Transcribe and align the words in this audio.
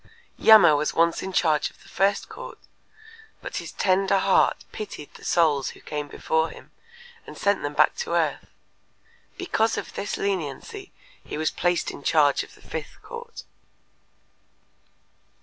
Yama 0.37 0.75
was 0.75 0.95
once 0.95 1.21
in 1.21 1.31
charge 1.31 1.69
of 1.69 1.83
the 1.83 1.87
first 1.87 2.27
court, 2.27 2.57
but 3.39 3.57
his 3.57 3.71
tender 3.71 4.17
heart 4.17 4.65
pitied 4.71 5.13
the 5.13 5.23
souls 5.23 5.69
who 5.69 5.79
came 5.79 6.07
before 6.07 6.49
him 6.49 6.71
and 7.27 7.37
sent 7.37 7.61
them 7.61 7.75
back 7.75 7.95
to 7.95 8.15
earth. 8.15 8.49
Because 9.37 9.77
of 9.77 9.93
this 9.93 10.17
leniency 10.17 10.91
he 11.23 11.37
was 11.37 11.51
placed 11.51 11.91
in 11.91 12.01
charge 12.01 12.41
of 12.41 12.55
the 12.55 12.61
fifth 12.61 12.99
court. 13.03 13.43